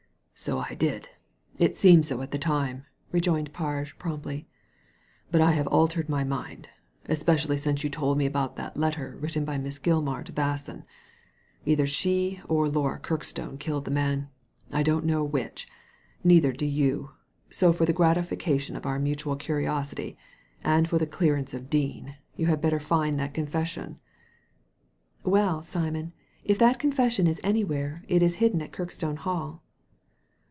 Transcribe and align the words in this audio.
''So 0.51 0.57
I 0.57 0.73
did; 0.73 1.07
it 1.59 1.75
seemed 1.77 2.07
so 2.07 2.19
at 2.23 2.31
the 2.31 2.39
time/' 2.39 2.85
rejoined 3.11 3.53
Parge, 3.53 3.95
promptly." 3.99 4.47
But 5.31 5.39
I 5.39 5.51
have 5.51 5.67
altered 5.67 6.09
my 6.09 6.23
mind; 6.23 6.67
especially 7.05 7.57
since 7.57 7.83
you 7.83 7.91
told 7.91 8.17
me 8.17 8.25
about 8.25 8.55
that 8.55 8.75
letter 8.75 9.17
written 9.19 9.45
by 9.45 9.59
Miss 9.59 9.77
Gilmar 9.77 10.23
to 10.23 10.33
Basson. 10.33 10.83
Either 11.63 11.85
she 11.85 12.41
or 12.45 12.67
Laura 12.67 12.97
Kirkstone 12.97 13.59
killed 13.59 13.85
the 13.85 13.91
man. 13.91 14.29
I 14.71 14.81
don't 14.81 15.05
know 15.05 15.23
which, 15.23 15.67
neither 16.23 16.51
do 16.51 16.65
you; 16.65 17.11
so, 17.51 17.71
for 17.71 17.85
the 17.85 17.93
gratification 17.93 18.75
of 18.75 18.87
our 18.87 18.97
mutual 18.97 19.35
curiosity 19.35 20.17
and 20.63 20.87
the 20.87 21.05
clearance 21.05 21.53
of 21.53 21.69
Dean, 21.69 22.15
you 22.35 22.47
had 22.47 22.61
better 22.61 22.79
find 22.79 23.19
that 23.19 23.35
confession."" 23.35 23.99
Well, 25.23 25.61
Simon, 25.61 26.13
if 26.43 26.57
that 26.57 26.79
confession 26.79 27.27
is 27.27 27.39
anywhere, 27.43 28.03
it 28.07 28.23
is 28.23 28.35
hidden 28.41 28.63
at 28.63 28.71
Kirkstone 28.71 29.17
Hall." 29.17 29.61